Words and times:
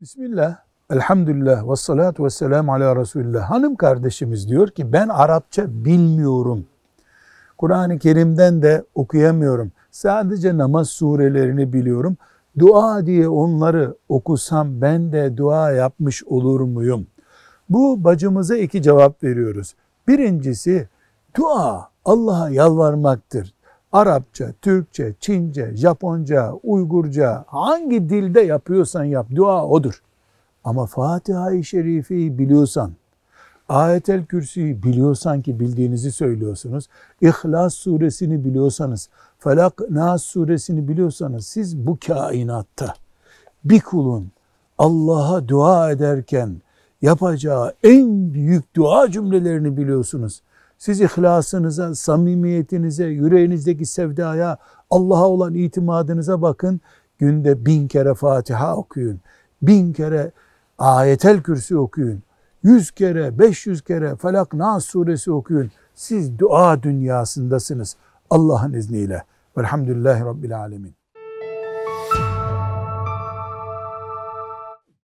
Bismillah, 0.00 0.56
elhamdülillah 0.90 1.70
ve 1.70 1.76
salatu 1.76 2.24
ve 2.24 2.30
selamu 2.30 2.72
ala 2.72 2.96
Resulillah. 2.96 3.50
Hanım 3.50 3.76
kardeşimiz 3.76 4.48
diyor 4.48 4.68
ki 4.68 4.92
ben 4.92 5.08
Arapça 5.08 5.84
bilmiyorum. 5.84 6.66
Kur'an-ı 7.58 7.98
Kerim'den 7.98 8.62
de 8.62 8.84
okuyamıyorum. 8.94 9.72
Sadece 9.90 10.58
namaz 10.58 10.88
surelerini 10.88 11.72
biliyorum. 11.72 12.16
Dua 12.58 13.06
diye 13.06 13.28
onları 13.28 13.94
okusam 14.08 14.80
ben 14.80 15.12
de 15.12 15.36
dua 15.36 15.72
yapmış 15.72 16.24
olur 16.24 16.60
muyum? 16.60 17.06
Bu 17.70 18.04
bacımıza 18.04 18.56
iki 18.56 18.82
cevap 18.82 19.24
veriyoruz. 19.24 19.74
Birincisi 20.08 20.88
dua 21.36 21.88
Allah'a 22.04 22.50
yalvarmaktır. 22.50 23.54
Arapça, 23.92 24.52
Türkçe, 24.62 25.14
Çince, 25.20 25.76
Japonca, 25.76 26.52
Uygurca 26.62 27.44
hangi 27.46 28.08
dilde 28.08 28.40
yapıyorsan 28.40 29.04
yap 29.04 29.26
dua 29.34 29.66
odur. 29.66 30.02
Ama 30.64 30.86
Fatiha-i 30.86 31.64
Şerife'yi 31.64 32.38
biliyorsan, 32.38 32.92
Ayetel 33.68 34.24
Kürsi'yi 34.24 34.82
biliyorsan 34.82 35.40
ki 35.40 35.60
bildiğinizi 35.60 36.12
söylüyorsunuz. 36.12 36.88
İhlas 37.20 37.74
suresini 37.74 38.44
biliyorsanız, 38.44 39.08
Felak 39.38 39.90
Nas 39.90 40.22
suresini 40.22 40.88
biliyorsanız 40.88 41.46
siz 41.46 41.86
bu 41.86 41.98
kainatta 42.06 42.94
bir 43.64 43.80
kulun 43.80 44.30
Allah'a 44.78 45.48
dua 45.48 45.90
ederken 45.90 46.56
yapacağı 47.02 47.72
en 47.82 48.34
büyük 48.34 48.76
dua 48.76 49.10
cümlelerini 49.10 49.76
biliyorsunuz. 49.76 50.42
Siz 50.80 51.00
ihlasınıza, 51.00 51.94
samimiyetinize, 51.94 53.06
yüreğinizdeki 53.06 53.86
sevdaya, 53.86 54.58
Allah'a 54.90 55.28
olan 55.28 55.54
itimadınıza 55.54 56.42
bakın. 56.42 56.80
Günde 57.18 57.66
bin 57.66 57.88
kere 57.88 58.14
Fatiha 58.14 58.76
okuyun. 58.76 59.20
Bin 59.62 59.92
kere 59.92 60.32
ayetel 60.78 61.42
kürsü 61.42 61.76
okuyun. 61.76 62.22
Yüz 62.62 62.90
kere, 62.90 63.38
beş 63.38 63.66
yüz 63.66 63.82
kere 63.82 64.16
Felak 64.16 64.54
Nas 64.54 64.84
suresi 64.84 65.32
okuyun. 65.32 65.70
Siz 65.94 66.38
dua 66.38 66.82
dünyasındasınız 66.82 67.96
Allah'ın 68.30 68.72
izniyle. 68.72 69.24
Velhamdülillahi 69.58 70.24
Rabbil 70.24 70.58
Alemin. 70.58 70.99